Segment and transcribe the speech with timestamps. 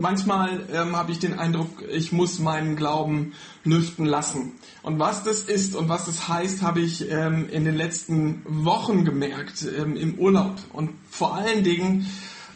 [0.00, 3.32] Manchmal ähm, habe ich den Eindruck, ich muss meinen Glauben
[3.64, 4.52] lüften lassen.
[4.84, 9.04] Und was das ist und was das heißt, habe ich ähm, in den letzten Wochen
[9.04, 12.06] gemerkt ähm, im Urlaub und vor allen Dingen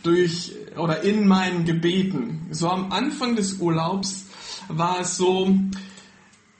[0.05, 2.47] durch oder in meinen Gebeten.
[2.53, 4.27] So am Anfang des Urlaubs
[4.69, 5.53] war es so,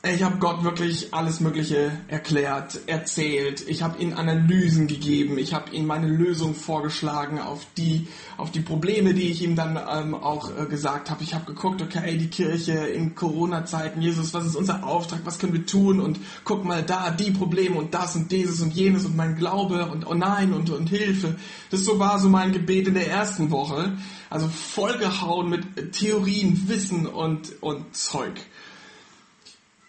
[0.05, 3.69] ich habe Gott wirklich alles Mögliche erklärt, erzählt.
[3.69, 5.39] Ich habe ihm Analysen gegeben.
[5.39, 9.77] Ich habe ihm meine Lösung vorgeschlagen auf die, auf die Probleme, die ich ihm dann
[9.77, 11.23] ähm, auch äh, gesagt habe.
[11.23, 15.21] Ich habe geguckt, okay, die Kirche in Corona-Zeiten, Jesus, was ist unser Auftrag?
[15.23, 16.01] Was können wir tun?
[16.01, 19.87] Und guck mal da, die Probleme und das und dieses und jenes und mein Glaube
[19.87, 21.37] und oh nein und, und Hilfe.
[21.71, 23.97] Das so war so mein Gebet in der ersten Woche.
[24.31, 28.41] Also vollgehauen mit Theorien, Wissen und, und Zeug.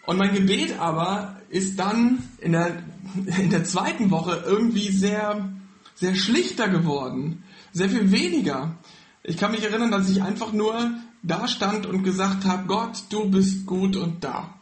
[0.05, 2.83] Und mein Gebet aber ist dann in der,
[3.37, 5.49] in der zweiten Woche irgendwie sehr,
[5.95, 8.77] sehr schlichter geworden, sehr viel weniger.
[9.23, 13.29] Ich kann mich erinnern, dass ich einfach nur da stand und gesagt habe, Gott, du
[13.29, 14.53] bist gut und da.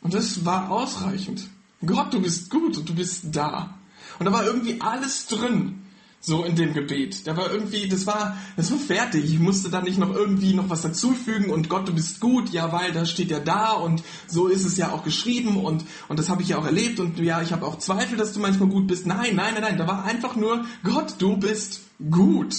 [0.00, 1.48] Und das war ausreichend.
[1.84, 3.78] Gott, du bist gut und du bist da.
[4.18, 5.84] Und da war irgendwie alles drin
[6.20, 7.26] so in dem Gebet.
[7.26, 9.24] Da war irgendwie, das war, das war fertig.
[9.24, 12.72] Ich musste da nicht noch irgendwie noch was dazufügen und Gott, du bist gut, ja,
[12.72, 16.28] weil das steht ja da und so ist es ja auch geschrieben und, und das
[16.28, 18.86] habe ich ja auch erlebt und ja, ich habe auch Zweifel, dass du manchmal gut
[18.86, 19.06] bist.
[19.06, 22.54] Nein, nein, nein, nein, da war einfach nur, Gott, du bist gut.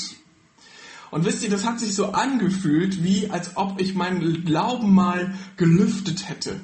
[1.12, 5.34] Und wisst ihr, das hat sich so angefühlt, wie als ob ich meinen Glauben mal
[5.58, 6.62] gelüftet hätte.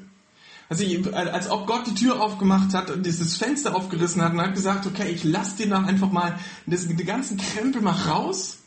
[0.68, 4.56] Also als ob Gott die Tür aufgemacht hat und dieses Fenster aufgerissen hat und hat
[4.56, 8.60] gesagt, okay, ich lass dir da einfach mal das, den ganzen Krempel mal raus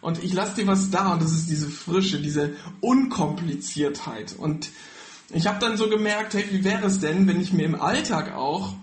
[0.00, 4.34] und ich lass dir was da und das ist diese Frische, diese Unkompliziertheit.
[4.38, 4.70] Und
[5.32, 8.32] ich habe dann so gemerkt, hey, wie wäre es denn, wenn ich mir im Alltag
[8.34, 8.74] auch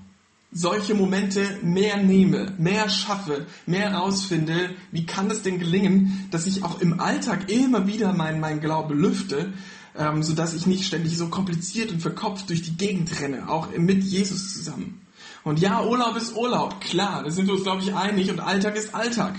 [0.51, 6.63] solche Momente mehr nehme, mehr schaffe, mehr rausfinde, wie kann es denn gelingen, dass ich
[6.63, 9.53] auch im Alltag immer wieder mein, mein Glaube lüfte
[9.97, 14.03] ähm, sodass ich nicht ständig so kompliziert und verkopft durch die Gegend renne, auch mit
[14.03, 15.01] Jesus zusammen.
[15.43, 18.75] Und ja, Urlaub ist Urlaub, klar, da sind wir uns, glaube ich, einig und Alltag
[18.75, 19.35] ist Alltag.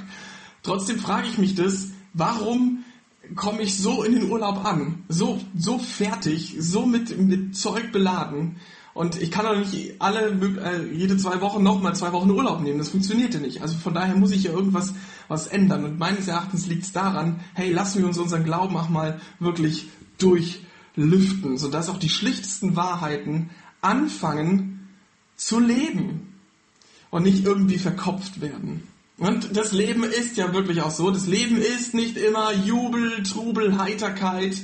[0.62, 2.84] Trotzdem frage ich mich das, warum
[3.34, 8.56] komme ich so in den Urlaub an, so, so fertig, so mit, mit Zeug beladen
[8.98, 12.78] und ich kann doch nicht alle, äh, jede zwei Wochen nochmal zwei Wochen Urlaub nehmen.
[12.78, 13.62] Das funktioniert ja nicht.
[13.62, 14.92] Also von daher muss ich ja irgendwas
[15.28, 15.84] was ändern.
[15.84, 19.86] Und meines Erachtens liegt es daran, hey, lassen wir uns unseren Glauben auch mal wirklich
[20.18, 24.88] durchlüften, sodass auch die schlichtesten Wahrheiten anfangen
[25.36, 26.34] zu leben
[27.10, 28.82] und nicht irgendwie verkopft werden.
[29.18, 31.10] Und das Leben ist ja wirklich auch so.
[31.10, 34.56] Das Leben ist nicht immer Jubel, Trubel, Heiterkeit.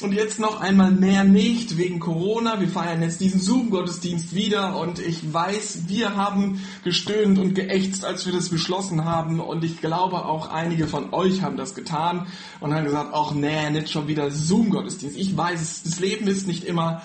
[0.00, 2.60] Und jetzt noch einmal mehr nicht wegen Corona.
[2.60, 8.24] Wir feiern jetzt diesen Zoom-Gottesdienst wieder und ich weiß, wir haben gestöhnt und geächtzt, als
[8.24, 12.28] wir das beschlossen haben und ich glaube auch einige von euch haben das getan
[12.60, 15.16] und haben gesagt, ach nee, nicht schon wieder Zoom-Gottesdienst.
[15.16, 17.02] Ich weiß, das Leben ist nicht immer,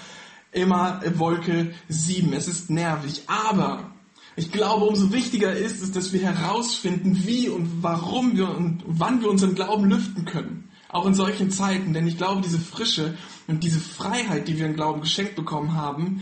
[0.51, 2.31] immer Wolke 7.
[2.33, 3.91] Es ist nervig, aber
[4.35, 9.19] ich glaube, umso wichtiger ist es, dass wir herausfinden, wie und warum wir und wann
[9.19, 10.69] wir unseren Glauben lüften können.
[10.93, 13.17] Auch in solchen Zeiten, denn ich glaube, diese Frische
[13.47, 16.21] und diese Freiheit, die wir im Glauben geschenkt bekommen haben,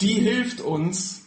[0.00, 1.24] die hilft uns,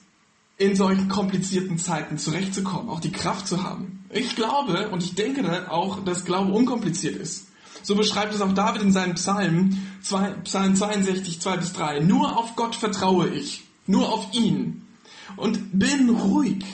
[0.57, 4.03] in solchen komplizierten Zeiten zurechtzukommen, auch die Kraft zu haben.
[4.09, 7.47] Ich glaube und ich denke auch, dass Glaube unkompliziert ist.
[7.83, 11.99] So beschreibt es auch David in seinem Psalm, Psalm 62, 2 bis 3.
[11.99, 14.81] Nur auf Gott vertraue ich, nur auf ihn
[15.35, 16.65] und bin ruhig.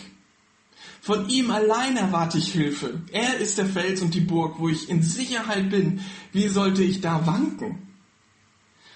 [1.04, 3.02] Von ihm allein erwarte ich Hilfe.
[3.12, 6.00] Er ist der Fels und die Burg, wo ich in Sicherheit bin.
[6.32, 7.90] Wie sollte ich da wanken?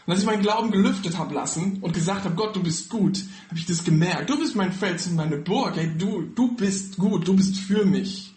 [0.06, 3.25] Und als ich meinen Glauben gelüftet habe lassen und gesagt habe, Gott, du bist gut,
[3.50, 4.29] habe ich das gemerkt.
[4.29, 5.75] Du bist mein Fels und meine Burg.
[5.75, 8.34] Hey, du, du bist gut, du bist für mich.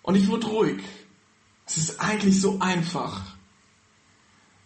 [0.00, 0.82] Und ich wurde ruhig.
[1.66, 3.33] Es ist eigentlich so einfach.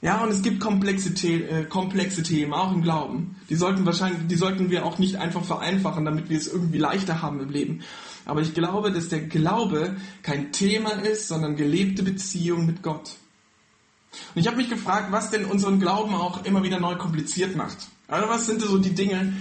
[0.00, 3.36] Ja, und es gibt komplexe, äh, komplexe Themen, auch im Glauben.
[3.50, 7.20] Die sollten wahrscheinlich, die sollten wir auch nicht einfach vereinfachen, damit wir es irgendwie leichter
[7.20, 7.80] haben im Leben.
[8.24, 13.16] Aber ich glaube, dass der Glaube kein Thema ist, sondern gelebte Beziehung mit Gott.
[14.34, 17.88] Und ich habe mich gefragt, was denn unseren Glauben auch immer wieder neu kompliziert macht.
[18.06, 19.32] Also was sind so die Dinge,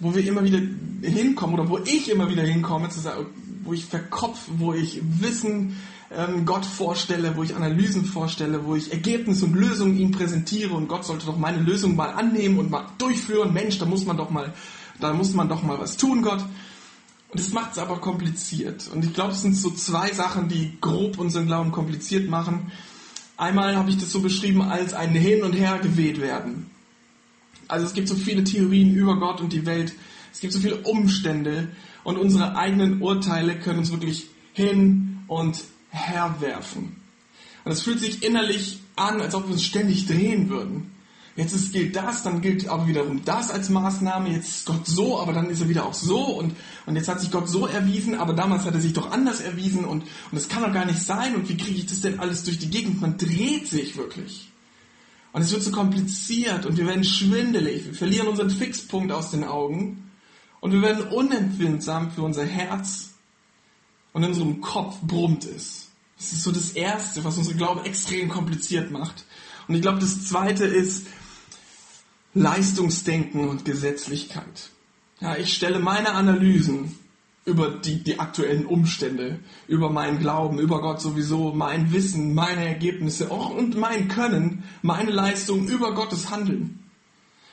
[0.00, 0.60] wo wir immer wieder
[1.02, 3.26] hinkommen oder wo ich immer wieder hinkomme, zu sagen,
[3.62, 5.76] wo ich verkopf, wo ich Wissen
[6.16, 10.88] ähm, Gott vorstelle, wo ich Analysen vorstelle, wo ich Ergebnisse und Lösungen ihm präsentiere und
[10.88, 13.52] Gott sollte doch meine Lösung mal annehmen und mal durchführen.
[13.52, 14.52] Mensch, da muss man doch mal,
[15.00, 16.44] da muss man doch mal was tun, Gott.
[17.30, 18.90] Und das macht es aber kompliziert.
[18.94, 22.70] Und ich glaube, es sind so zwei Sachen, die grob unseren Glauben kompliziert machen.
[23.38, 26.70] Einmal habe ich das so beschrieben als ein Hin und Her geweht werden.
[27.68, 29.94] Also es gibt so viele Theorien über Gott und die Welt.
[30.30, 31.68] Es gibt so viele Umstände
[32.04, 36.96] und unsere eigenen Urteile können uns wirklich hin und herwerfen.
[37.64, 40.92] Und es fühlt sich innerlich an, als ob wir uns ständig drehen würden.
[41.34, 44.30] Jetzt ist, gilt das, dann gilt aber wiederum das als Maßnahme.
[44.30, 46.20] Jetzt ist Gott so, aber dann ist er wieder auch so.
[46.20, 46.54] Und,
[46.84, 49.86] und jetzt hat sich Gott so erwiesen, aber damals hat er sich doch anders erwiesen.
[49.86, 51.34] Und, und das kann doch gar nicht sein.
[51.34, 53.00] Und wie kriege ich das denn alles durch die Gegend?
[53.00, 54.50] Man dreht sich wirklich.
[55.32, 57.86] Und es wird so kompliziert und wir werden schwindelig.
[57.86, 60.10] Wir verlieren unseren Fixpunkt aus den Augen.
[60.60, 63.11] Und wir werden unempfindsam für unser Herz.
[64.12, 65.88] Und in unserem Kopf brummt es.
[66.16, 69.24] Das ist so das Erste, was unsere Glaube extrem kompliziert macht.
[69.66, 71.06] Und ich glaube, das Zweite ist,
[72.34, 74.70] Leistungsdenken und Gesetzlichkeit.
[75.20, 76.98] Ja, ich stelle meine Analysen
[77.44, 83.30] über die, die aktuellen Umstände, über meinen Glauben, über Gott sowieso, mein Wissen, meine Ergebnisse
[83.30, 86.84] auch und mein Können, meine Leistung über Gottes Handeln.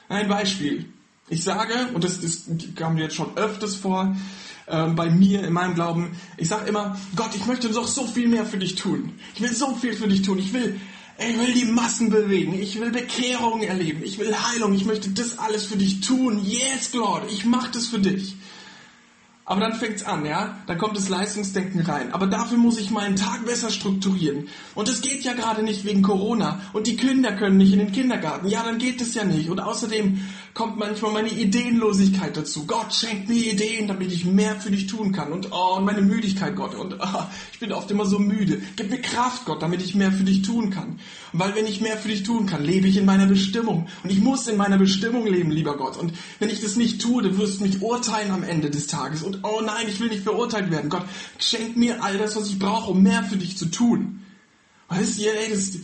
[0.08, 0.86] Ein Beispiel.
[1.30, 2.44] Ich sage, und das, das
[2.76, 4.16] kam mir jetzt schon öfters vor,
[4.66, 8.28] äh, bei mir in meinem Glauben, ich sage immer, Gott, ich möchte doch so viel
[8.28, 9.14] mehr für dich tun.
[9.36, 10.40] Ich will so viel für dich tun.
[10.40, 10.80] Ich will
[11.22, 12.54] ich will die Massen bewegen.
[12.54, 14.04] Ich will Bekehrung erleben.
[14.04, 14.74] Ich will Heilung.
[14.74, 16.42] Ich möchte das alles für dich tun.
[16.46, 17.30] Yes, Lord.
[17.30, 18.38] Ich mache das für dich.
[19.44, 20.60] Aber dann fängt's an, ja?
[20.68, 22.14] Dann kommt das Leistungsdenken rein.
[22.14, 24.48] Aber dafür muss ich meinen Tag besser strukturieren.
[24.76, 26.62] Und es geht ja gerade nicht wegen Corona.
[26.72, 28.48] Und die Kinder können nicht in den Kindergarten.
[28.48, 29.50] Ja, dann geht es ja nicht.
[29.50, 30.22] Und außerdem
[30.60, 32.68] kommt manchmal meine Ideenlosigkeit dazu.
[32.68, 35.32] Gott schenkt mir Ideen, damit ich mehr für dich tun kann.
[35.32, 36.76] Und oh, und meine Müdigkeit, Gott.
[36.76, 37.24] Und oh,
[37.54, 38.62] ich bin oft immer so müde.
[38.76, 41.00] Gib mir Kraft, Gott, damit ich mehr für dich tun kann.
[41.32, 43.88] Und weil wenn ich mehr für dich tun kann, lebe ich in meiner Bestimmung.
[44.04, 45.96] Und ich muss in meiner Bestimmung leben, lieber Gott.
[45.96, 49.24] Und wenn ich das nicht tue, dann wirst du mich urteilen am Ende des Tages.
[49.24, 50.90] Und oh nein, ich will nicht verurteilt werden.
[50.90, 51.06] Gott,
[51.38, 54.26] schenk mir all das, was ich brauche, um mehr für dich zu tun.
[54.90, 55.78] Weißt du, ey, das,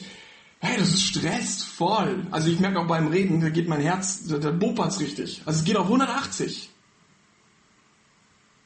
[0.59, 2.25] hey, das ist stresst voll.
[2.31, 5.41] Also ich merke auch beim Reden, da geht mein Herz, da, da boppert's richtig.
[5.45, 6.69] Also es geht auf 180.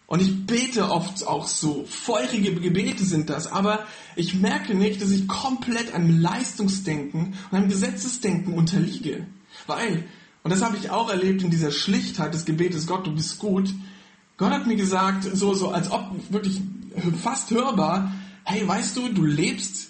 [0.10, 1.86] Und ich bete oft auch so.
[1.88, 3.46] Feurige Gebete sind das.
[3.46, 9.28] Aber ich merke nicht, dass ich komplett einem Leistungsdenken und einem Gesetzesdenken unterliege.
[9.68, 10.06] Weil,
[10.42, 13.72] und das habe ich auch erlebt in dieser Schlichtheit des Gebetes, Gott, du bist gut.
[14.38, 16.60] Gott hat mir gesagt, so, so, als ob wirklich
[17.22, 18.12] fast hörbar,
[18.46, 19.89] hey, weißt du, du lebst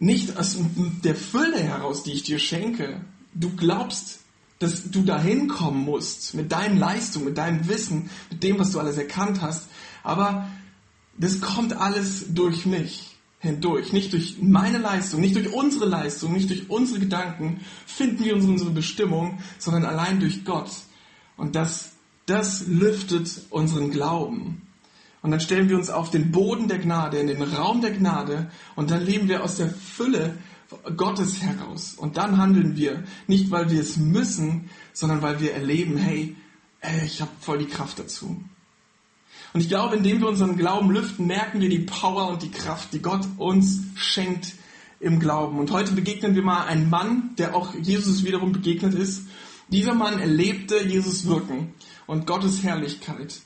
[0.00, 0.56] nicht aus
[1.04, 3.04] der Fülle heraus, die ich dir schenke.
[3.34, 4.20] Du glaubst,
[4.58, 8.80] dass du dahin kommen musst mit deinen Leistungen, mit deinem Wissen, mit dem, was du
[8.80, 9.68] alles erkannt hast.
[10.02, 10.48] Aber
[11.16, 16.50] das kommt alles durch mich hindurch, nicht durch meine Leistung, nicht durch unsere Leistung, nicht
[16.50, 20.70] durch unsere Gedanken finden wir unsere Bestimmung, sondern allein durch Gott.
[21.36, 21.92] Und das,
[22.26, 24.62] das lüftet unseren Glauben.
[25.22, 28.50] Und dann stellen wir uns auf den Boden der Gnade, in den Raum der Gnade
[28.74, 30.38] und dann leben wir aus der Fülle
[30.96, 31.94] Gottes heraus.
[31.94, 36.36] Und dann handeln wir, nicht weil wir es müssen, sondern weil wir erleben, hey,
[37.04, 38.42] ich habe voll die Kraft dazu.
[39.52, 42.92] Und ich glaube, indem wir unseren Glauben lüften, merken wir die Power und die Kraft,
[42.92, 44.54] die Gott uns schenkt
[45.00, 45.58] im Glauben.
[45.58, 49.24] Und heute begegnen wir mal einen Mann, der auch Jesus wiederum begegnet ist.
[49.68, 51.74] Dieser Mann erlebte Jesus wirken
[52.06, 53.40] und Gottes Herrlichkeit.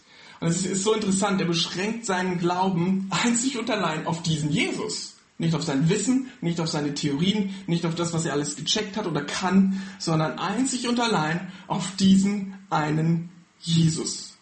[0.45, 5.15] Und es ist so interessant, er beschränkt seinen Glauben einzig und allein auf diesen Jesus.
[5.39, 8.99] Nicht auf sein Wissen, nicht auf seine Theorien, nicht auf das, was er alles gecheckt
[8.99, 14.37] hat oder kann, sondern einzig und allein auf diesen einen Jesus.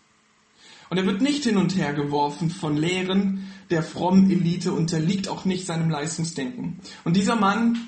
[0.90, 5.44] Und er wird nicht hin und her geworfen von Lehren der frommen Elite, unterliegt auch
[5.44, 6.80] nicht seinem Leistungsdenken.
[7.04, 7.78] Und dieser Mann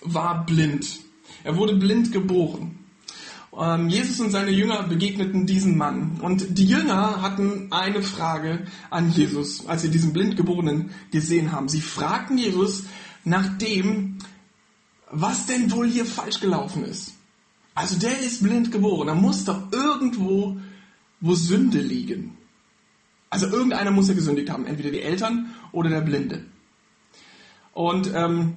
[0.00, 1.00] war blind.
[1.44, 2.85] Er wurde blind geboren.
[3.58, 6.20] Ähm, Jesus und seine Jünger begegneten diesem Mann.
[6.20, 11.68] Und die Jünger hatten eine Frage an Jesus, als sie diesen Blindgeborenen gesehen haben.
[11.68, 12.84] Sie fragten Jesus
[13.24, 14.18] nach dem,
[15.10, 17.14] was denn wohl hier falsch gelaufen ist.
[17.74, 19.06] Also der ist blind geboren.
[19.06, 20.58] Da muss doch irgendwo,
[21.20, 22.36] wo Sünde liegen.
[23.30, 24.66] Also irgendeiner muss ja gesündigt haben.
[24.66, 26.44] Entweder die Eltern oder der Blinde.
[27.72, 28.56] Und ähm,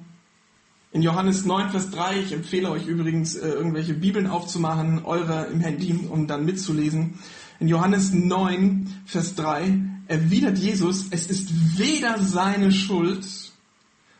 [0.92, 5.60] in Johannes 9, Vers 3, ich empfehle euch übrigens, äh, irgendwelche Bibeln aufzumachen, eure im
[5.60, 7.18] Handy, um dann mitzulesen.
[7.60, 9.78] In Johannes 9, Vers 3
[10.08, 13.24] erwidert Jesus, es ist weder seine Schuld,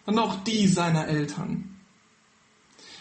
[0.06, 1.76] noch die seiner Eltern.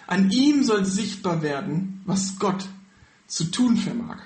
[0.07, 2.65] An ihm soll sichtbar werden, was Gott
[3.27, 4.19] zu tun vermag.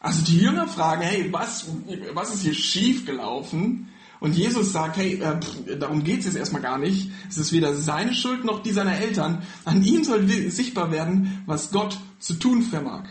[0.00, 1.66] Also die Jünger fragen, hey, was,
[2.14, 3.88] was ist hier schief gelaufen?
[4.20, 7.10] Und Jesus sagt, hey, äh, darum geht's jetzt erstmal gar nicht.
[7.28, 9.42] Es ist weder seine Schuld noch die seiner Eltern.
[9.64, 13.04] An ihm soll sichtbar werden, was Gott zu tun vermag.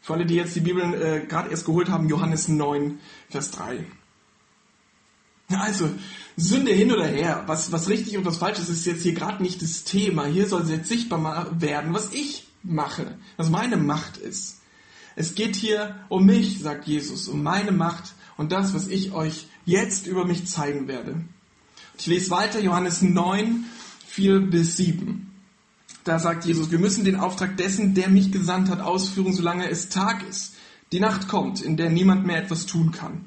[0.00, 3.86] Für alle, die jetzt die Bibeln äh, gerade erst geholt haben, Johannes 9, Vers 3.
[5.48, 5.90] Also,
[6.36, 9.42] Sünde hin oder her, was, was richtig und was falsch ist, ist jetzt hier gerade
[9.42, 10.24] nicht das Thema.
[10.24, 14.60] Hier soll jetzt sichtbar werden, was ich mache, was meine Macht ist.
[15.14, 19.46] Es geht hier um mich, sagt Jesus, um meine Macht und das, was ich euch
[19.64, 21.22] jetzt über mich zeigen werde.
[21.98, 23.64] Ich lese weiter, Johannes 9,
[24.06, 25.30] 4 bis 7.
[26.04, 29.88] Da sagt Jesus, wir müssen den Auftrag dessen, der mich gesandt hat, ausführen, solange es
[29.88, 30.54] Tag ist.
[30.90, 33.24] Die Nacht kommt, in der niemand mehr etwas tun kann.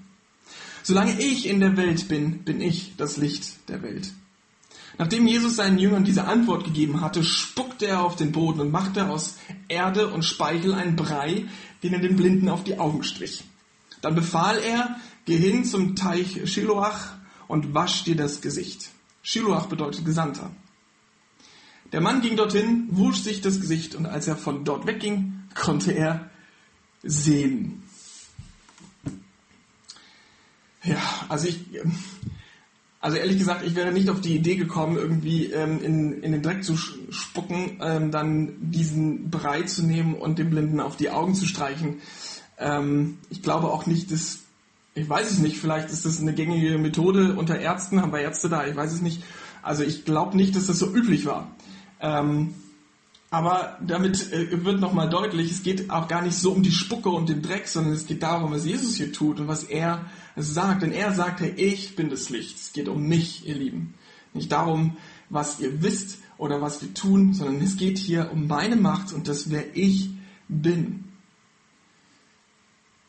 [0.83, 4.11] Solange ich in der Welt bin, bin ich das Licht der Welt.
[4.97, 9.09] Nachdem Jesus seinen Jüngern diese Antwort gegeben hatte, spuckte er auf den Boden und machte
[9.09, 9.37] aus
[9.67, 11.45] Erde und Speichel einen Brei,
[11.83, 13.43] den er den Blinden auf die Augen strich.
[14.01, 17.15] Dann befahl er, geh hin zum Teich Shiloach
[17.47, 18.91] und wasch dir das Gesicht.
[19.21, 20.51] Shiloach bedeutet Gesandter.
[21.91, 25.91] Der Mann ging dorthin, wusch sich das Gesicht und als er von dort wegging, konnte
[25.91, 26.29] er
[27.03, 27.83] sehen.
[30.83, 31.59] Ja, also ich,
[32.99, 36.41] also ehrlich gesagt, ich wäre nicht auf die Idee gekommen, irgendwie ähm, in, in den
[36.41, 41.33] Dreck zu spucken, ähm, dann diesen Brei zu nehmen und dem Blinden auf die Augen
[41.33, 42.01] zu streichen.
[42.57, 44.39] Ähm, ich glaube auch nicht, dass,
[44.95, 48.49] ich weiß es nicht, vielleicht ist das eine gängige Methode unter Ärzten, haben wir Ärzte
[48.49, 49.23] da, ich weiß es nicht.
[49.61, 51.51] Also ich glaube nicht, dass das so üblich war.
[51.99, 52.53] Ähm,
[53.29, 57.09] aber damit äh, wird nochmal deutlich, es geht auch gar nicht so um die Spucke
[57.09, 60.05] und den Dreck, sondern es geht darum, was Jesus hier tut und was er
[60.37, 60.83] sagt.
[60.83, 62.55] Denn er sagt, hey, ich bin das Licht.
[62.57, 63.95] Es geht um mich, ihr Lieben.
[64.33, 64.95] Nicht darum,
[65.29, 69.27] was ihr wisst oder was wir tun, sondern es geht hier um meine Macht und
[69.27, 70.11] das, wer ich
[70.47, 71.04] bin.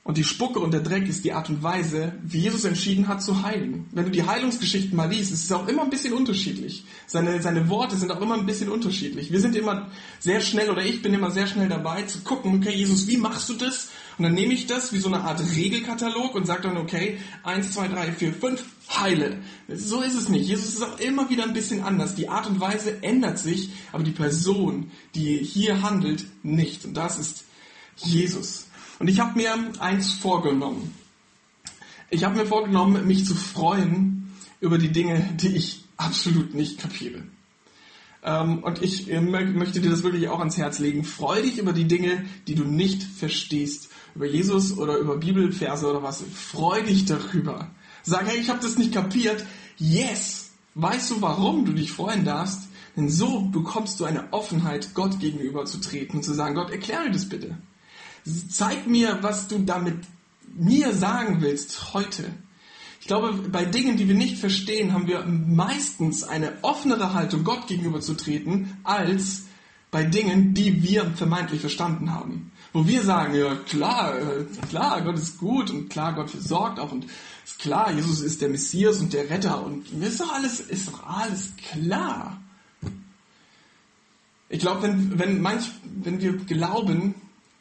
[0.06, 3.24] Und die Spucke und der Dreck ist die Art und Weise, wie Jesus entschieden hat
[3.24, 3.86] zu heilen.
[3.90, 6.84] Wenn du die Heilungsgeschichten mal liest, ist es auch immer ein bisschen unterschiedlich.
[7.08, 9.32] Seine, seine Worte sind auch immer ein bisschen unterschiedlich.
[9.32, 12.72] Wir sind immer sehr schnell, oder ich bin immer sehr schnell dabei zu gucken, okay,
[12.72, 13.88] Jesus, wie machst du das?
[14.16, 17.72] Und dann nehme ich das wie so eine Art Regelkatalog und sage dann, okay, eins,
[17.72, 18.64] zwei, drei, vier, fünf,
[18.96, 19.38] heile.
[19.68, 20.46] So ist es nicht.
[20.46, 22.14] Jesus ist auch immer wieder ein bisschen anders.
[22.14, 26.84] Die Art und Weise ändert sich, aber die Person, die hier handelt, nicht.
[26.84, 27.44] Und das ist
[27.96, 28.66] Jesus.
[28.98, 30.94] Und ich habe mir eins vorgenommen.
[32.10, 37.24] Ich habe mir vorgenommen, mich zu freuen über die Dinge, die ich absolut nicht kapiere.
[38.22, 41.04] Ähm, und ich äh, möchte dir das wirklich auch ans Herz legen.
[41.04, 43.88] Freu dich über die Dinge, die du nicht verstehst.
[44.14, 46.24] Über Jesus oder über Bibelverse oder was.
[46.34, 47.70] Freu dich darüber.
[48.02, 49.44] Sag, hey, ich habe das nicht kapiert.
[49.76, 50.50] Yes!
[50.74, 52.68] Weißt du, warum du dich freuen darfst?
[52.96, 57.10] Denn so bekommst du eine Offenheit, Gott gegenüber zu treten und zu sagen, Gott, erkläre
[57.10, 57.58] das bitte.
[58.50, 59.98] Zeig mir, was du damit
[60.54, 62.24] mir sagen willst heute.
[63.00, 67.68] Ich glaube, bei Dingen, die wir nicht verstehen, haben wir meistens eine offenere Haltung, Gott
[67.68, 69.44] gegenüber zu treten, als
[69.92, 72.50] bei Dingen, die wir vermeintlich verstanden haben.
[72.72, 76.90] Wo wir sagen, ja klar, äh, klar, Gott ist gut und klar, Gott versorgt auch
[76.90, 77.06] und
[77.44, 81.06] ist klar, Jesus ist der Messias und der Retter und ist doch alles, ist doch
[81.06, 82.40] alles klar.
[84.48, 87.14] Ich glaube, wenn, wenn manch, wenn wir glauben,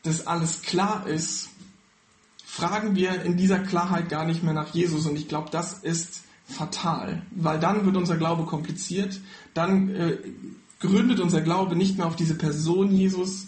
[0.06, 1.50] dass alles klar ist,
[2.46, 5.06] fragen wir in dieser Klarheit gar nicht mehr nach Jesus.
[5.06, 9.20] Und ich glaube, das ist fatal, weil dann wird unser Glaube kompliziert,
[9.54, 10.18] dann äh,
[10.80, 13.48] gründet unser Glaube nicht mehr auf diese Person Jesus,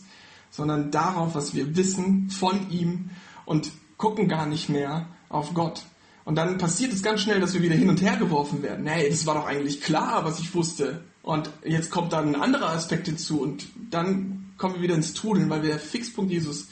[0.49, 3.11] sondern darauf, was wir wissen von ihm
[3.45, 5.83] und gucken gar nicht mehr auf Gott.
[6.25, 8.85] Und dann passiert es ganz schnell, dass wir wieder hin und her geworfen werden.
[8.85, 11.03] Hey, das war doch eigentlich klar, was ich wusste.
[11.21, 15.49] Und jetzt kommt dann ein anderer Aspekt hinzu und dann kommen wir wieder ins Trudeln,
[15.49, 16.67] weil wir Fixpunkt Jesus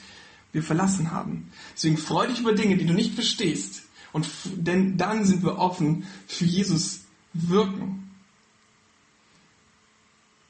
[0.52, 1.50] wir verlassen haben.
[1.74, 3.82] Deswegen freu dich über Dinge, die du nicht verstehst.
[4.12, 7.00] Und denn dann sind wir offen für Jesus
[7.34, 8.10] wirken.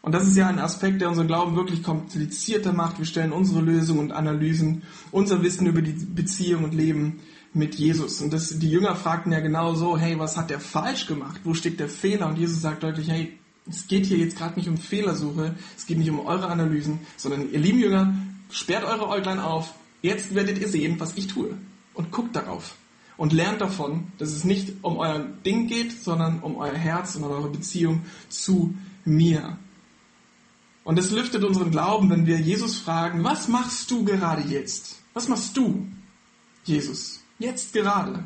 [0.03, 2.99] Und das ist ja ein Aspekt, der unseren Glauben wirklich komplizierter macht.
[2.99, 7.19] Wir stellen unsere Lösungen und Analysen, unser Wissen über die Beziehung und Leben
[7.53, 8.21] mit Jesus.
[8.21, 11.41] Und das, die Jünger fragten ja genau so, hey, was hat der falsch gemacht?
[11.43, 12.29] Wo steckt der Fehler?
[12.29, 13.37] Und Jesus sagt deutlich, hey,
[13.69, 17.51] es geht hier jetzt gerade nicht um Fehlersuche, es geht nicht um eure Analysen, sondern
[17.51, 18.15] ihr lieben Jünger,
[18.51, 21.57] sperrt eure Äuglein auf, jetzt werdet ihr sehen, was ich tue.
[21.95, 22.77] Und guckt darauf.
[23.17, 27.25] Und lernt davon, dass es nicht um euer Ding geht, sondern um euer Herz und
[27.25, 29.59] eure Beziehung zu mir.
[30.85, 35.01] Und es lüftet unseren Glauben, wenn wir Jesus fragen, was machst du gerade jetzt?
[35.15, 35.87] Was machst du,
[36.65, 38.25] Jesus, jetzt gerade?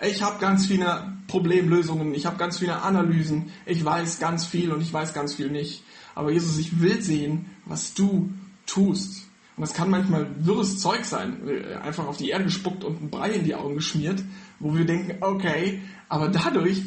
[0.00, 4.80] Ich habe ganz viele Problemlösungen, ich habe ganz viele Analysen, ich weiß ganz viel und
[4.80, 5.82] ich weiß ganz viel nicht.
[6.14, 8.30] Aber Jesus, ich will sehen, was du
[8.66, 9.24] tust.
[9.56, 11.42] Und das kann manchmal wirres Zeug sein,
[11.82, 14.22] einfach auf die Erde gespuckt und ein Brei in die Augen geschmiert,
[14.60, 16.80] wo wir denken, okay, aber dadurch,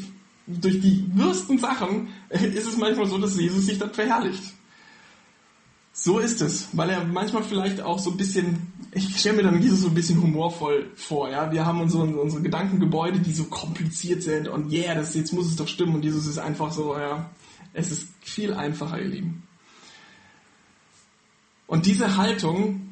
[0.48, 4.44] durch die würsten Sachen, ist es manchmal so, dass Jesus sich dann verherrlicht.
[5.92, 9.62] So ist es, weil er manchmal vielleicht auch so ein bisschen, ich stelle mir dann
[9.62, 11.52] Jesus so ein bisschen humorvoll vor, ja.
[11.52, 15.56] Wir haben unsere, unsere Gedankengebäude, die so kompliziert sind und yeah, das, jetzt muss es
[15.56, 17.30] doch stimmen und Jesus ist einfach so, ja,
[17.74, 19.44] es ist viel einfacher, ihr Lieben.
[21.68, 22.90] Und diese Haltung,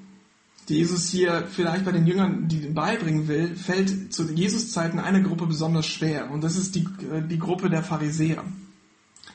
[0.69, 5.47] die Jesus hier vielleicht bei den Jüngern die beibringen will, fällt zu Jesus-Zeiten eine Gruppe
[5.47, 6.31] besonders schwer.
[6.31, 8.43] Und das ist die, äh, die Gruppe der Pharisäer.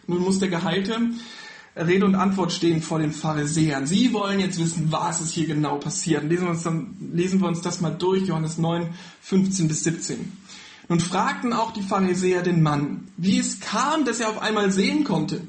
[0.06, 0.98] Nun muss der Geheilte
[1.76, 3.86] Rede und Antwort stehen vor den Pharisäern.
[3.86, 6.22] Sie wollen jetzt wissen, was ist hier genau passiert.
[6.24, 10.32] Lesen wir uns, dann, lesen wir uns das mal durch, Johannes 9, 15 bis 17.
[10.88, 15.02] Nun fragten auch die Pharisäer den Mann, wie es kam, dass er auf einmal sehen
[15.02, 15.40] konnte.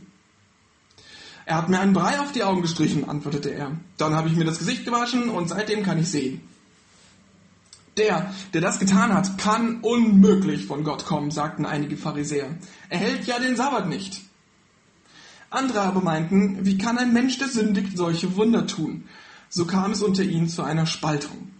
[1.45, 3.73] Er hat mir einen Brei auf die Augen gestrichen, antwortete er.
[3.97, 6.41] Dann habe ich mir das Gesicht gewaschen und seitdem kann ich sehen.
[7.97, 12.47] Der, der das getan hat, kann unmöglich von Gott kommen, sagten einige Pharisäer.
[12.89, 14.21] Er hält ja den Sabbat nicht.
[15.55, 19.05] Andere aber meinten, wie kann ein Mensch, der sündigt, solche Wunder tun?
[19.49, 21.51] So kam es unter ihnen zu einer Spaltung.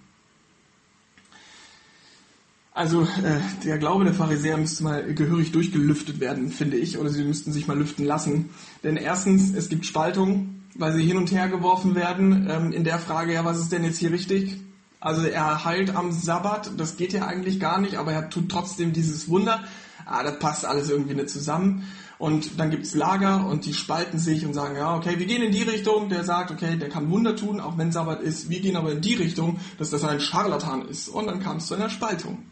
[2.74, 7.24] Also äh, der Glaube der Pharisäer müsste mal gehörig durchgelüftet werden, finde ich, oder sie
[7.24, 8.50] müssten sich mal lüften lassen.
[8.84, 13.00] Denn erstens, es gibt Spaltung, weil sie hin und her geworfen werden ähm, in der
[13.00, 14.60] Frage, ja, was ist denn jetzt hier richtig?
[15.00, 18.92] Also er heilt am Sabbat, das geht ja eigentlich gar nicht, aber er tut trotzdem
[18.92, 19.64] dieses Wunder.
[20.06, 21.88] Ah, das passt alles irgendwie nicht zusammen.
[22.18, 25.42] Und dann gibt es Lager und die spalten sich und sagen, ja, okay, wir gehen
[25.42, 28.50] in die Richtung, der sagt, okay, der kann Wunder tun, auch wenn Sabbat ist.
[28.50, 31.10] Wir gehen aber in die Richtung, dass das ein Scharlatan ist.
[31.10, 32.46] Und dann kam es zu einer Spaltung.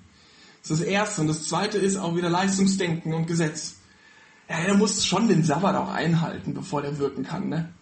[0.62, 1.22] Das ist das Erste.
[1.22, 3.78] Und das Zweite ist auch wieder Leistungsdenken und Gesetz.
[4.50, 7.74] Ja, er muss schon den Sabbat auch einhalten, bevor der wirken kann, ne?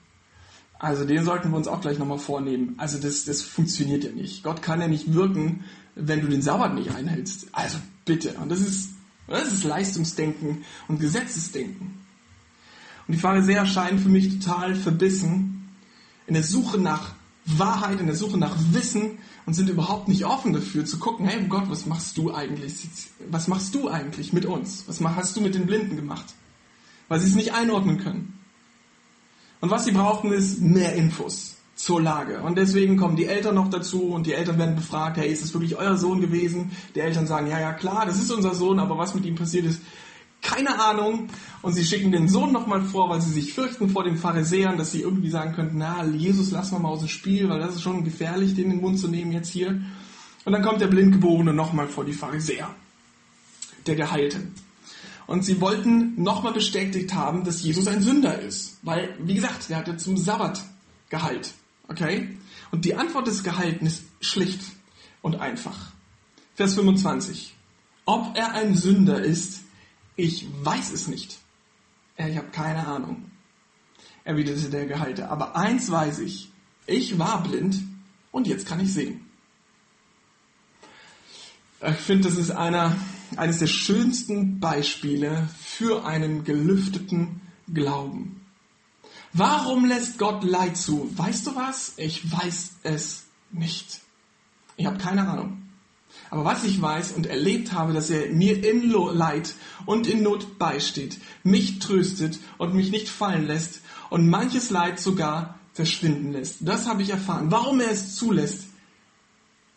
[0.78, 2.74] Also den sollten wir uns auch gleich nochmal vornehmen.
[2.78, 4.44] Also das, das funktioniert ja nicht.
[4.44, 7.48] Gott kann ja nicht wirken, wenn du den Sabbat nicht einhältst.
[7.52, 8.34] Also bitte.
[8.42, 8.90] Und das ist
[9.32, 12.00] das ist Leistungsdenken und Gesetzesdenken.
[13.08, 15.70] Und die Pharisäer scheinen für mich total verbissen
[16.28, 17.14] in der Suche nach
[17.46, 21.44] Wahrheit, in der Suche nach Wissen und sind überhaupt nicht offen dafür zu gucken, hey
[21.48, 22.88] Gott, was machst du eigentlich?
[23.30, 24.84] Was machst du eigentlich mit uns?
[24.88, 26.36] Was hast du mit den Blinden gemacht?
[27.08, 28.40] Weil sie es nicht einordnen können.
[29.60, 32.42] Und was sie brauchen, ist mehr Infos zur Lage.
[32.42, 35.52] Und deswegen kommen die Eltern noch dazu und die Eltern werden befragt, hey, ist es
[35.52, 36.74] wirklich euer Sohn gewesen?
[36.94, 39.66] Die Eltern sagen, ja, ja, klar, das ist unser Sohn, aber was mit ihm passiert
[39.66, 39.82] ist,
[40.44, 41.30] keine Ahnung.
[41.64, 44.92] Und sie schicken den Sohn nochmal vor, weil sie sich fürchten vor den Pharisäern, dass
[44.92, 48.04] sie irgendwie sagen könnten, na, Jesus, lass mal aus dem Spiel, weil das ist schon
[48.04, 49.82] gefährlich, den in den Mund zu nehmen jetzt hier.
[50.46, 52.70] Und dann kommt der Blindgeborene nochmal vor die Pharisäer,
[53.88, 54.40] der Geheilte.
[55.26, 58.78] Und sie wollten nochmal bestätigt haben, dass Jesus ein Sünder ist.
[58.84, 60.62] Weil, wie gesagt, der hatte zum Sabbat
[61.10, 61.56] geheilt.
[61.92, 62.38] Okay?
[62.72, 64.62] Und die Antwort des Gehalten ist schlicht
[65.22, 65.92] und einfach.
[66.56, 67.54] Vers 25.
[68.06, 69.64] Ob er ein Sünder ist,
[70.16, 71.38] ich weiß es nicht.
[72.18, 73.30] Ich habe keine Ahnung,
[74.24, 75.30] erwiderte der Gehalte.
[75.30, 76.52] Aber eins weiß ich,
[76.88, 77.82] ich war blind
[78.32, 79.26] und jetzt kann ich sehen.
[81.86, 82.96] Ich finde, das ist einer,
[83.36, 87.42] eines der schönsten Beispiele für einen gelüfteten
[87.74, 88.41] Glauben.
[89.34, 91.10] Warum lässt Gott Leid zu?
[91.16, 91.94] Weißt du was?
[91.98, 94.02] Ich weiß es nicht.
[94.76, 95.62] Ich habe keine Ahnung.
[96.30, 99.54] Aber was ich weiß und erlebt habe, dass er mir in Leid
[99.86, 105.60] und in Not beisteht, mich tröstet und mich nicht fallen lässt und manches Leid sogar
[105.74, 106.58] verschwinden lässt.
[106.62, 107.52] Das habe ich erfahren.
[107.52, 108.68] Warum er es zulässt,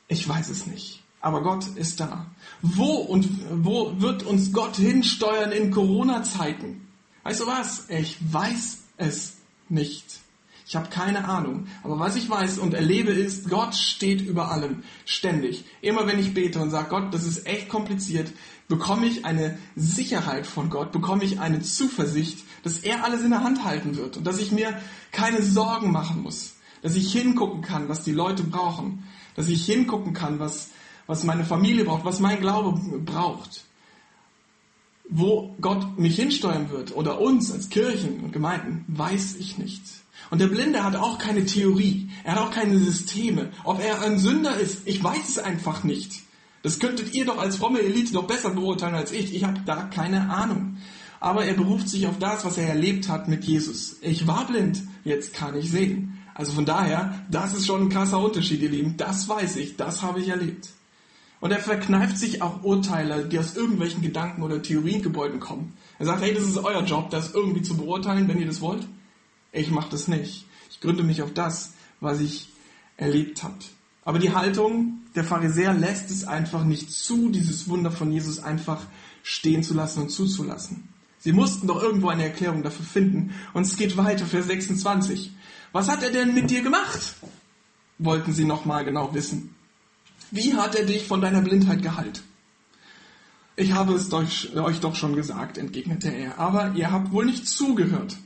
[0.09, 1.03] ich weiß es nicht.
[1.21, 2.27] Aber Gott ist da.
[2.61, 3.29] Wo und
[3.65, 6.89] wo wird uns Gott hinsteuern in Corona-Zeiten?
[7.23, 7.89] Weißt du was?
[7.89, 9.34] Ich weiß es
[9.69, 10.21] nicht.
[10.67, 11.67] Ich habe keine Ahnung.
[11.83, 14.83] Aber was ich weiß und erlebe ist, Gott steht über allem.
[15.05, 15.65] Ständig.
[15.83, 18.33] Immer wenn ich bete und sage, Gott, das ist echt kompliziert,
[18.67, 23.45] bekomme ich eine Sicherheit von Gott, bekomme ich eine Zuversicht, dass er alles in der
[23.45, 24.81] Hand halten wird und dass ich mir
[25.13, 26.55] keine Sorgen machen muss.
[26.81, 29.05] Dass ich hingucken kann, was die Leute brauchen.
[29.37, 30.71] Dass ich hingucken kann, was,
[31.07, 33.65] was meine Familie braucht, was mein Glaube braucht
[35.09, 39.83] wo Gott mich hinsteuern wird oder uns als Kirchen und Gemeinden, weiß ich nicht.
[40.31, 43.51] Und der Blinde hat auch keine Theorie, er hat auch keine Systeme.
[43.65, 46.23] Ob er ein Sünder ist, ich weiß es einfach nicht.
[46.63, 49.35] Das könntet ihr doch als fromme Elite doch besser beurteilen als ich.
[49.35, 50.79] Ich habe da keine Ahnung.
[51.21, 53.99] Aber er beruft sich auf das, was er erlebt hat mit Jesus.
[54.01, 56.19] Ich war blind, jetzt kann ich sehen.
[56.35, 58.97] Also von daher, das ist schon ein krasser Unterschied, ihr Lieben.
[58.97, 60.71] Das weiß ich, das habe ich erlebt.
[61.45, 65.75] Und er verkneift sich auch Urteile, die aus irgendwelchen Gedanken oder Theoriengebäuden kommen.
[65.99, 68.89] Er sagt, hey, das ist euer Job, das irgendwie zu beurteilen, wenn ihr das wollt.
[69.53, 70.47] Ich mache das nicht.
[70.71, 72.49] Ich gründe mich auf das, was ich
[72.97, 73.67] erlebt habt.
[74.07, 78.81] Aber die Haltung der Pharisäer lässt es einfach nicht zu, dieses Wunder von Jesus einfach
[79.23, 80.89] stehen zu lassen und zuzulassen.
[81.19, 83.35] Sie mussten doch irgendwo eine Erklärung dafür finden.
[83.53, 85.35] Und es geht weiter, Vers 26.
[85.73, 87.17] Was hat er denn mit dir gemacht?
[87.99, 89.54] Wollten sie nochmal genau wissen.
[90.31, 92.23] Wie hat er dich von deiner Blindheit geheilt?
[93.57, 98.17] Ich habe es euch, doch schon gesagt, entgegnete er, aber ihr habt wohl nicht zugehört.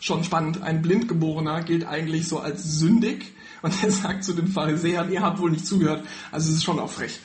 [0.00, 5.10] Schon spannend, ein Blindgeborener gilt eigentlich so als sündig Und er sagt zu den Pharisäern,
[5.12, 7.18] ihr habt wohl nicht zugehört, also es ist schon auch frech.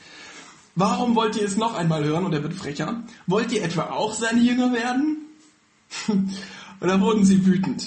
[0.75, 2.25] Warum wollt ihr es noch einmal hören?
[2.25, 3.03] Und er wird frecher.
[3.27, 5.17] Wollt ihr etwa auch seine Jünger werden?
[6.07, 7.85] Und da wurden sie wütend.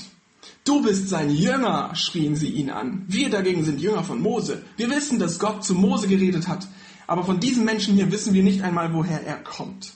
[0.64, 3.04] Du bist sein Jünger, schrien sie ihn an.
[3.06, 4.62] Wir dagegen sind Jünger von Mose.
[4.78, 6.66] Wir wissen, dass Gott zu Mose geredet hat.
[7.06, 9.92] Aber von diesem Menschen hier wissen wir nicht einmal, woher er kommt.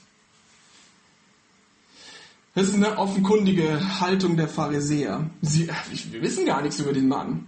[2.53, 5.29] Das ist eine offenkundige Haltung der Pharisäer.
[5.41, 5.69] Sie,
[6.11, 7.47] wir wissen gar nichts über den Mann.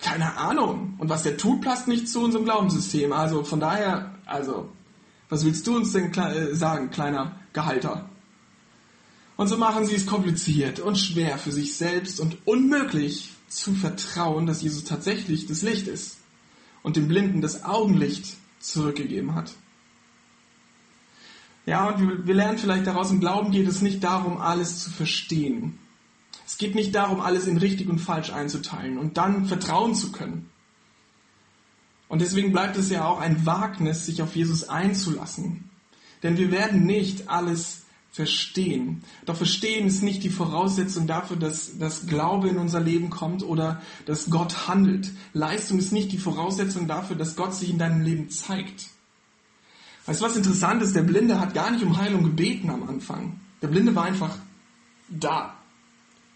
[0.00, 0.94] Keine Ahnung.
[0.98, 3.12] Und was der tut, passt nicht zu unserem Glaubenssystem.
[3.12, 4.70] Also von daher, also,
[5.28, 8.08] was willst du uns denn äh, sagen, kleiner Gehalter?
[9.38, 14.46] Und so machen sie es kompliziert und schwer für sich selbst und unmöglich zu vertrauen,
[14.46, 16.18] dass Jesus tatsächlich das Licht ist
[16.82, 19.52] und dem Blinden das Augenlicht zurückgegeben hat.
[21.66, 25.78] Ja, und wir lernen vielleicht daraus, im Glauben geht es nicht darum, alles zu verstehen.
[26.44, 30.50] Es geht nicht darum, alles in richtig und falsch einzuteilen und dann vertrauen zu können.
[32.08, 35.70] Und deswegen bleibt es ja auch ein Wagnis, sich auf Jesus einzulassen.
[36.24, 37.82] Denn wir werden nicht alles
[38.18, 39.04] verstehen.
[39.26, 43.80] Doch verstehen ist nicht die Voraussetzung dafür, dass das Glaube in unser Leben kommt oder
[44.06, 45.12] dass Gott handelt.
[45.34, 48.86] Leistung ist nicht die Voraussetzung dafür, dass Gott sich in deinem Leben zeigt.
[50.06, 50.96] Weißt du, was interessant ist?
[50.96, 53.38] Der Blinde hat gar nicht um Heilung gebeten am Anfang.
[53.62, 54.36] Der Blinde war einfach
[55.08, 55.54] da.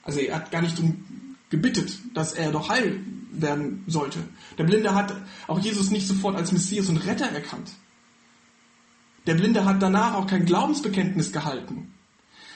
[0.05, 1.05] Also er hat gar nicht um
[1.51, 3.01] gebittet, dass er doch heil
[3.33, 4.21] werden sollte.
[4.57, 5.17] Der Blinde hat
[5.49, 7.73] auch Jesus nicht sofort als Messias und Retter erkannt.
[9.27, 11.93] Der Blinde hat danach auch kein Glaubensbekenntnis gehalten.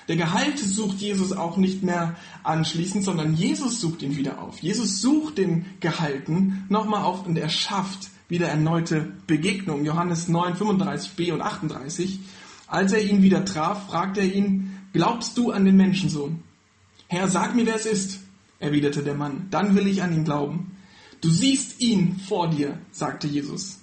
[0.09, 4.61] Der Gehalte sucht Jesus auch nicht mehr anschließend, sondern Jesus sucht ihn wieder auf.
[4.61, 9.85] Jesus sucht den Gehalten nochmal auf und er schafft wieder erneute Begegnung.
[9.85, 12.21] Johannes 9, 35b und 38.
[12.69, 16.43] Als er ihn wieder traf, fragte er ihn, glaubst du an den Menschensohn?
[17.09, 18.21] Herr, sag mir, wer es ist,
[18.59, 19.47] erwiderte der Mann.
[19.51, 20.77] Dann will ich an ihn glauben.
[21.21, 23.81] Du siehst ihn vor dir, sagte Jesus.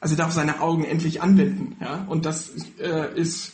[0.00, 1.76] Also er darf seine Augen endlich anwenden.
[1.80, 2.04] Ja?
[2.08, 3.52] Und das äh, ist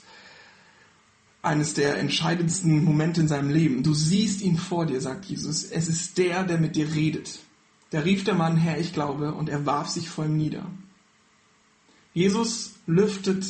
[1.43, 3.83] eines der entscheidendsten Momente in seinem Leben.
[3.83, 5.65] Du siehst ihn vor dir, sagt Jesus.
[5.65, 7.41] Es ist der, der mit dir redet.
[7.91, 10.67] Da rief der Mann, Herr, ich glaube, und er warf sich vor ihm nieder.
[12.13, 13.45] Jesus lüftet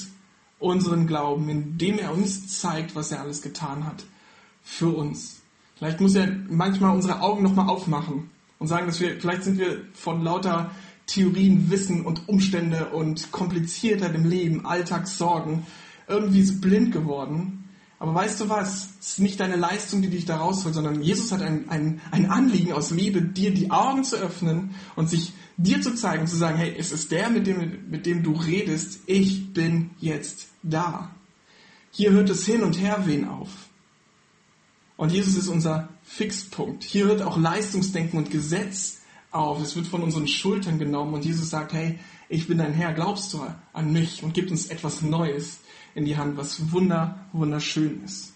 [0.59, 4.05] unseren Glauben, indem er uns zeigt, was er alles getan hat
[4.63, 5.43] für uns.
[5.77, 9.85] Vielleicht muss er manchmal unsere Augen nochmal aufmachen und sagen, dass wir, vielleicht sind wir
[9.93, 10.71] von lauter
[11.07, 15.67] Theorien, Wissen und Umstände und Kompliziertheit im Leben, Alltagssorgen
[16.09, 17.65] irgendwie so blind geworden
[18.05, 18.91] aber weißt du was?
[19.01, 22.31] Es ist nicht deine Leistung, die dich da rausholt, sondern Jesus hat ein, ein, ein
[22.31, 26.59] Anliegen aus Liebe, dir die Augen zu öffnen und sich dir zu zeigen, zu sagen,
[26.59, 31.15] hey, es ist der, mit dem, mit dem du redest, ich bin jetzt da.
[31.93, 33.49] Hier hört es hin und her wehen auf.
[34.99, 36.85] Und Jesus ist unser Fixpunkt.
[36.85, 39.01] Hier hört auch Leistungsdenken und Gesetz
[39.35, 39.61] auf.
[39.61, 43.33] Es wird von unseren Schultern genommen und Jesus sagt, hey, ich bin dein Herr, glaubst
[43.33, 45.59] du an mich und gibt uns etwas Neues
[45.95, 48.33] in die Hand, was wunder, wunderschön ist.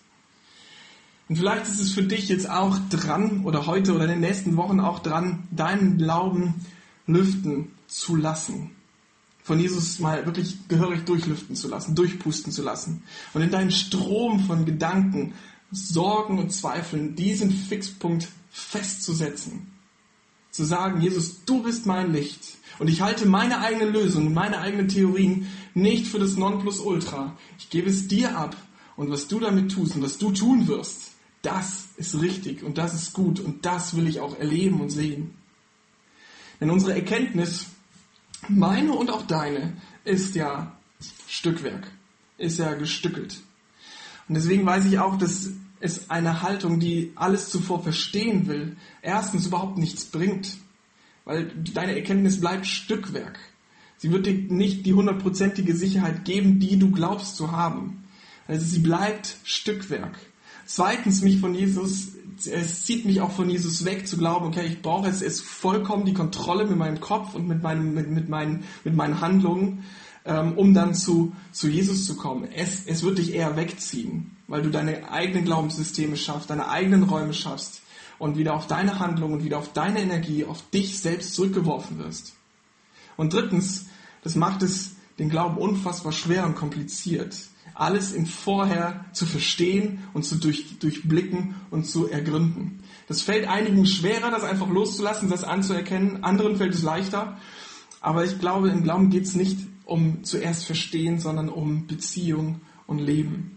[1.28, 4.56] Und vielleicht ist es für dich jetzt auch dran oder heute oder in den nächsten
[4.56, 6.54] Wochen auch dran, deinen Glauben
[7.06, 8.70] lüften zu lassen.
[9.42, 13.02] Von Jesus mal wirklich gehörig durchlüften zu lassen, durchpusten zu lassen.
[13.34, 15.34] Und in deinen Strom von Gedanken,
[15.70, 19.77] Sorgen und Zweifeln diesen Fixpunkt festzusetzen.
[20.50, 22.56] Zu sagen, Jesus, du bist mein Licht.
[22.78, 27.36] Und ich halte meine eigene Lösung, meine eigenen Theorien nicht für das Nonplusultra.
[27.58, 28.56] Ich gebe es dir ab.
[28.96, 32.94] Und was du damit tust und was du tun wirst, das ist richtig und das
[32.94, 35.34] ist gut und das will ich auch erleben und sehen.
[36.60, 37.66] Denn unsere Erkenntnis,
[38.48, 40.76] meine und auch deine, ist ja
[41.28, 41.90] Stückwerk,
[42.38, 43.40] ist ja gestückelt.
[44.28, 49.46] Und deswegen weiß ich auch, dass es eine Haltung, die alles zuvor verstehen will, erstens
[49.46, 50.56] überhaupt nichts bringt,
[51.24, 53.38] weil deine Erkenntnis bleibt Stückwerk.
[53.96, 58.04] Sie wird dir nicht die hundertprozentige Sicherheit geben, die du glaubst zu haben.
[58.46, 60.18] Also sie bleibt Stückwerk.
[60.66, 62.12] Zweitens, mich von Jesus,
[62.46, 66.04] es zieht mich auch von Jesus weg, zu glauben, okay, ich brauche jetzt, jetzt vollkommen
[66.04, 69.84] die Kontrolle mit meinem Kopf und mit meinen, mit, mit meinen, mit meinen Handlungen,
[70.24, 72.48] ähm, um dann zu, zu Jesus zu kommen.
[72.54, 77.34] Es, es wird dich eher wegziehen, weil du deine eigenen Glaubenssysteme schaffst, deine eigenen Räume
[77.34, 77.82] schaffst
[78.18, 82.34] und wieder auf deine Handlungen und wieder auf deine Energie, auf dich selbst zurückgeworfen wirst.
[83.16, 83.86] Und drittens,
[84.22, 87.36] das macht es den Glauben unfassbar schwer und kompliziert,
[87.78, 92.82] alles im Vorher zu verstehen und zu durch, durchblicken und zu ergründen.
[93.06, 96.24] Das fällt einigen schwerer, das einfach loszulassen, das anzuerkennen.
[96.24, 97.38] Anderen fällt es leichter.
[98.00, 102.98] Aber ich glaube, im Glauben geht es nicht um zuerst verstehen, sondern um Beziehung und
[102.98, 103.56] Leben.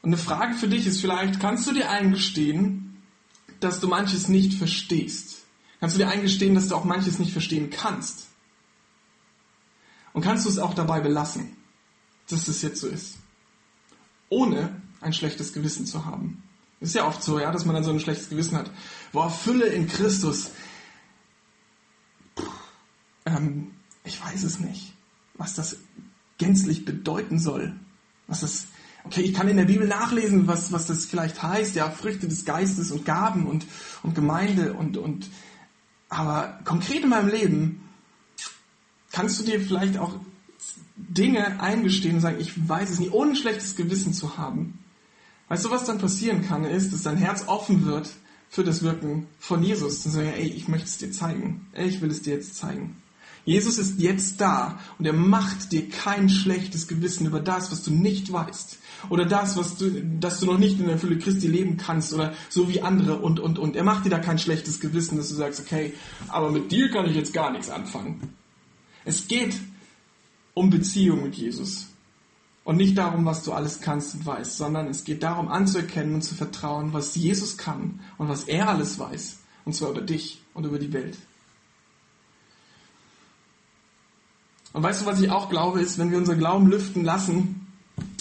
[0.00, 3.02] Und eine Frage für dich ist vielleicht, kannst du dir eingestehen,
[3.60, 5.44] dass du manches nicht verstehst?
[5.80, 8.28] Kannst du dir eingestehen, dass du auch manches nicht verstehen kannst?
[10.14, 11.56] Und kannst du es auch dabei belassen,
[12.32, 13.18] dass es jetzt so ist?
[14.28, 16.42] Ohne ein schlechtes Gewissen zu haben.
[16.80, 18.70] Ist ja oft so, ja, dass man dann so ein schlechtes Gewissen hat.
[19.12, 20.50] Boah, Fülle in Christus.
[22.34, 22.44] Puh,
[23.26, 23.72] ähm,
[24.04, 24.92] ich weiß es nicht,
[25.34, 25.76] was das
[26.38, 27.74] gänzlich bedeuten soll.
[28.26, 28.66] Was das,
[29.04, 32.44] okay, ich kann in der Bibel nachlesen, was, was das vielleicht heißt, ja, Früchte des
[32.44, 33.64] Geistes und Gaben und,
[34.02, 35.30] und Gemeinde und, und,
[36.08, 37.88] aber konkret in meinem Leben
[39.12, 40.18] kannst du dir vielleicht auch
[40.96, 44.78] Dinge eingestehen und sagen, ich weiß es nicht, ohne ein schlechtes Gewissen zu haben.
[45.48, 48.10] Weißt du, was dann passieren kann, ist, dass dein Herz offen wird
[48.48, 50.02] für das Wirken von Jesus.
[50.02, 51.66] Dann sagen, ey, ich möchte es dir zeigen.
[51.72, 53.02] Ey, ich will es dir jetzt zeigen.
[53.44, 57.90] Jesus ist jetzt da und er macht dir kein schlechtes Gewissen über das, was du
[57.90, 58.78] nicht weißt.
[59.10, 62.34] Oder das, was du, dass du noch nicht in der Fülle Christi leben kannst oder
[62.48, 63.74] so wie andere und, und, und.
[63.74, 65.92] Er macht dir da kein schlechtes Gewissen, dass du sagst, okay,
[66.28, 68.34] aber mit dir kann ich jetzt gar nichts anfangen.
[69.04, 69.56] Es geht
[70.54, 71.88] um Beziehung mit Jesus.
[72.64, 76.22] Und nicht darum, was du alles kannst und weißt, sondern es geht darum anzuerkennen und
[76.22, 79.38] zu vertrauen, was Jesus kann und was er alles weiß.
[79.64, 81.16] Und zwar über dich und über die Welt.
[84.72, 87.66] Und weißt du, was ich auch glaube, ist, wenn wir unser Glauben lüften lassen,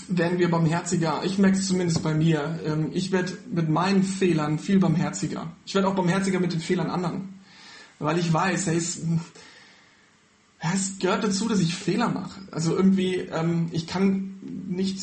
[0.07, 1.21] werden wir barmherziger.
[1.23, 2.59] Ich merke es zumindest bei mir.
[2.65, 5.47] Ähm, ich werde mit meinen Fehlern viel barmherziger.
[5.65, 7.39] Ich werde auch barmherziger mit den Fehlern anderen.
[7.99, 8.81] Weil ich weiß, hey,
[10.61, 12.41] es, gehört dazu, dass ich Fehler mache.
[12.51, 14.99] Also irgendwie, ähm, ich kann nicht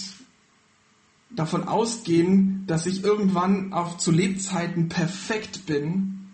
[1.30, 6.28] davon ausgehen, dass ich irgendwann auch zu Lebzeiten perfekt bin,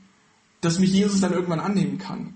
[0.61, 2.35] dass mich Jesus dann irgendwann annehmen kann.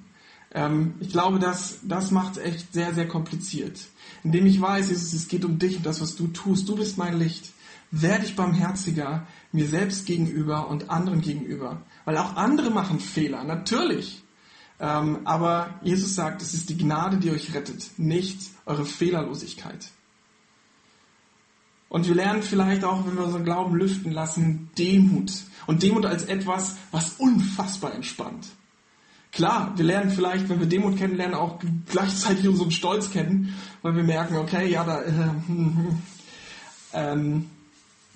[0.52, 3.80] Ähm, ich glaube, das, das macht es echt sehr, sehr kompliziert.
[4.24, 6.68] Indem ich weiß, Jesus, es geht um dich und das, was du tust.
[6.68, 7.52] Du bist mein Licht.
[7.90, 11.82] Werde ich barmherziger mir selbst gegenüber und anderen gegenüber.
[12.04, 14.22] Weil auch andere machen Fehler, natürlich.
[14.80, 19.90] Ähm, aber Jesus sagt, es ist die Gnade, die euch rettet, nicht eure Fehlerlosigkeit.
[21.88, 25.32] Und wir lernen vielleicht auch, wenn wir unseren Glauben lüften lassen, Demut.
[25.66, 28.46] Und Demut als etwas, was unfassbar entspannt.
[29.32, 31.58] Klar, wir lernen vielleicht, wenn wir Demut kennenlernen, auch
[31.90, 35.30] gleichzeitig unseren Stolz kennen, weil wir merken, okay, ja, da, äh,
[36.92, 37.50] ähm,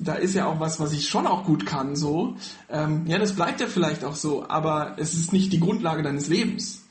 [0.02, 2.36] da ist ja auch was, was ich schon auch gut kann, so.
[2.68, 6.28] Ähm, ja, das bleibt ja vielleicht auch so, aber es ist nicht die Grundlage deines
[6.28, 6.84] Lebens.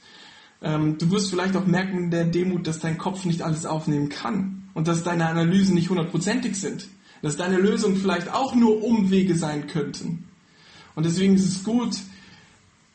[0.61, 4.09] Ähm, du wirst vielleicht auch merken in der Demut, dass dein Kopf nicht alles aufnehmen
[4.09, 6.87] kann und dass deine Analysen nicht hundertprozentig sind.
[7.21, 10.27] Dass deine Lösungen vielleicht auch nur Umwege sein könnten.
[10.95, 11.95] Und deswegen ist es gut,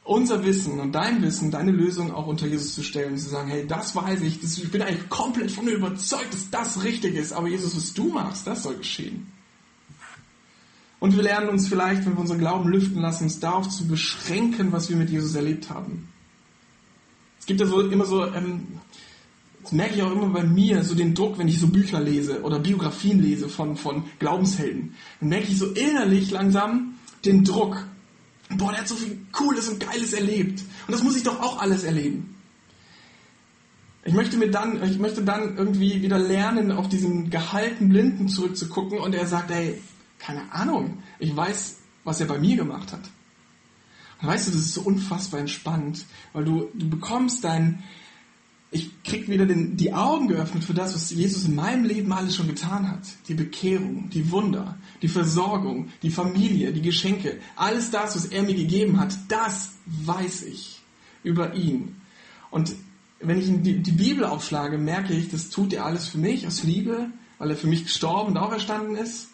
[0.06, 3.48] unser Wissen und dein Wissen, deine Lösung auch unter Jesus zu stellen und zu sagen,
[3.48, 7.16] hey, das weiß ich, das, ich bin eigentlich komplett von mir überzeugt, dass das richtig
[7.16, 9.26] ist, aber Jesus, was du machst, das soll geschehen.
[10.98, 14.72] Und wir lernen uns vielleicht, wenn wir unseren Glauben lüften lassen, uns darauf zu beschränken,
[14.72, 16.08] was wir mit Jesus erlebt haben.
[17.38, 18.66] Es gibt ja so immer so, ähm,
[19.62, 22.42] das merke ich auch immer bei mir, so den Druck, wenn ich so Bücher lese
[22.42, 24.94] oder Biografien lese von, von Glaubenshelden.
[25.20, 27.86] Dann merke ich so innerlich langsam den Druck
[28.50, 30.60] boah, der hat so viel Cooles und Geiles erlebt.
[30.86, 32.34] Und das muss ich doch auch alles erleben.
[34.04, 38.98] Ich möchte mir dann, ich möchte dann irgendwie wieder lernen, auf diesen gehalten Blinden zurückzugucken
[38.98, 39.80] und er sagt, ey,
[40.18, 43.02] keine Ahnung, ich weiß, was er bei mir gemacht hat.
[44.20, 47.82] Und weißt du, das ist so unfassbar entspannt, weil du, du bekommst dein,
[48.70, 52.34] ich krieg wieder den, die Augen geöffnet für das, was Jesus in meinem Leben alles
[52.34, 53.02] schon getan hat.
[53.28, 58.54] Die Bekehrung, die Wunder, die Versorgung, die Familie, die Geschenke, alles das, was er mir
[58.54, 60.80] gegeben hat, das weiß ich
[61.22, 61.96] über ihn.
[62.50, 62.74] Und
[63.20, 66.62] wenn ich die, die Bibel aufschlage, merke ich, das tut er alles für mich aus
[66.62, 69.28] Liebe, weil er für mich gestorben und auferstanden ist.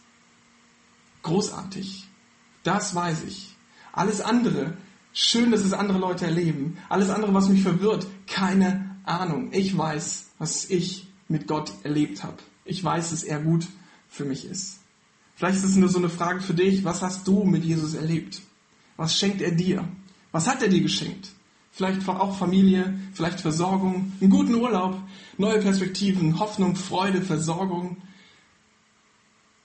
[1.23, 2.07] Großartig.
[2.63, 3.55] Das weiß ich.
[3.93, 4.77] Alles andere,
[5.13, 6.79] schön, dass es andere Leute erleben.
[6.89, 9.51] Alles andere, was mich verwirrt, keine Ahnung.
[9.53, 12.39] Ich weiß, was ich mit Gott erlebt habe.
[12.65, 13.67] Ich weiß, dass er gut
[14.09, 14.81] für mich ist.
[15.35, 16.85] Vielleicht ist es nur so eine Frage für dich.
[16.85, 18.43] Was hast du mit Jesus erlebt?
[18.97, 19.89] Was schenkt er dir?
[20.31, 21.31] Was hat er dir geschenkt?
[21.73, 24.99] Vielleicht auch Familie, vielleicht Versorgung, einen guten Urlaub,
[25.39, 27.97] neue Perspektiven, Hoffnung, Freude, Versorgung,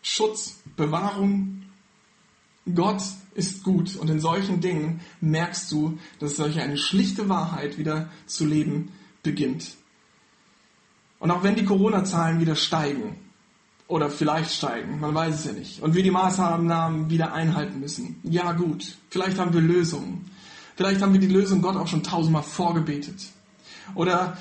[0.10, 1.64] Schutz, Bewahrung.
[2.74, 3.02] Gott
[3.36, 8.46] ist gut und in solchen Dingen merkst du, dass solche eine schlichte Wahrheit wieder zu
[8.46, 9.76] leben beginnt.
[11.20, 13.18] Und auch wenn die Corona-Zahlen wieder steigen,
[13.88, 18.20] oder vielleicht steigen, man weiß es ja nicht, und wir die Maßnahmen wieder einhalten müssen,
[18.24, 20.30] ja gut, vielleicht haben wir Lösungen.
[20.76, 23.22] Vielleicht haben wir die Lösung Gott auch schon tausendmal vorgebetet.
[23.96, 24.38] Oder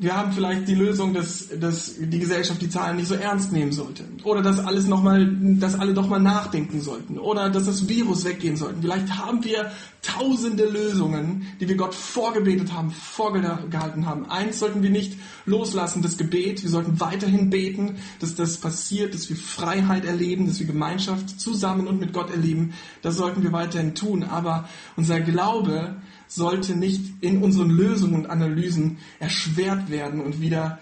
[0.00, 3.70] wir haben vielleicht die Lösung, dass, dass die Gesellschaft die Zahlen nicht so ernst nehmen
[3.70, 4.04] sollte.
[4.24, 7.18] Oder dass alles noch mal, dass alle doch mal nachdenken sollten.
[7.18, 8.80] Oder dass das Virus weggehen sollte.
[8.80, 14.30] Vielleicht haben wir tausende Lösungen, die wir Gott vorgebetet haben, vorgehalten haben.
[14.30, 16.62] Eins sollten wir nicht loslassen, das Gebet.
[16.62, 21.86] Wir sollten weiterhin beten, dass das passiert, dass wir Freiheit erleben, dass wir Gemeinschaft zusammen
[21.86, 22.72] und mit Gott erleben.
[23.02, 24.22] Das sollten wir weiterhin tun.
[24.22, 25.96] Aber unser Glaube
[26.30, 30.78] sollte nicht in unseren Lösungen und Analysen erschwert werden und wieder,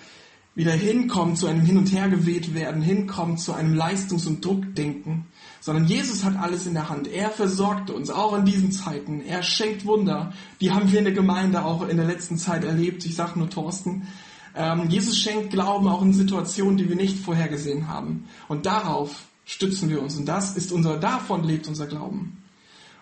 [0.54, 5.24] wieder hinkommen zu einem Hin- und Hergeweht werden, hinkommen zu einem Leistungs- und Druckdenken,
[5.61, 7.08] sondern Jesus hat alles in der Hand.
[7.08, 9.22] Er versorgt uns, auch in diesen Zeiten.
[9.22, 10.32] Er schenkt Wunder.
[10.61, 13.04] Die haben wir in der Gemeinde auch in der letzten Zeit erlebt.
[13.06, 14.06] Ich sage nur Thorsten.
[14.54, 18.24] Ähm, Jesus schenkt Glauben auch in Situationen, die wir nicht vorhergesehen haben.
[18.48, 20.16] Und darauf stützen wir uns.
[20.16, 22.37] Und das ist unser, davon lebt unser Glauben.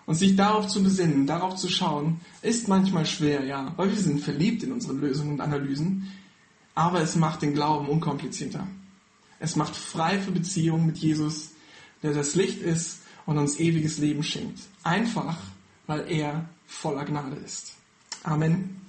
[0.07, 4.21] Und sich darauf zu besinnen, darauf zu schauen, ist manchmal schwer, ja, weil wir sind
[4.21, 6.11] verliebt in unsere Lösungen und Analysen,
[6.73, 8.65] aber es macht den Glauben unkomplizierter.
[9.39, 11.51] Es macht frei für Beziehungen mit Jesus,
[12.01, 14.61] der das Licht ist und uns ewiges Leben schenkt.
[14.81, 15.37] Einfach,
[15.87, 17.73] weil er voller Gnade ist.
[18.23, 18.86] Amen.